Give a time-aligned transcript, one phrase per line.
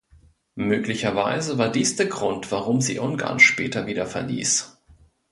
[0.55, 4.75] Möglicherweise war dies der Grund, warum sie Ungarn später wieder verließ.